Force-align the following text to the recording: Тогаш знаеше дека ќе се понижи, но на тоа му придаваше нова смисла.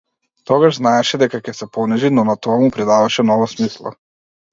Тогаш 0.51 0.77
знаеше 0.77 1.19
дека 1.23 1.39
ќе 1.47 1.53
се 1.57 1.67
понижи, 1.77 2.11
но 2.15 2.23
на 2.29 2.35
тоа 2.47 2.55
му 2.63 2.71
придаваше 2.79 3.27
нова 3.29 3.51
смисла. 3.53 3.93